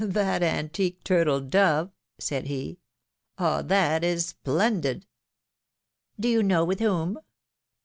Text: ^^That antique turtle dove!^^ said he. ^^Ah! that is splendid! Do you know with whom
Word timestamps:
^^That 0.01 0.41
antique 0.41 1.03
turtle 1.03 1.39
dove!^^ 1.41 1.91
said 2.17 2.47
he. 2.47 2.79
^^Ah! 3.37 3.61
that 3.67 4.03
is 4.03 4.25
splendid! 4.25 5.05
Do 6.19 6.27
you 6.27 6.41
know 6.41 6.65
with 6.65 6.79
whom 6.79 7.19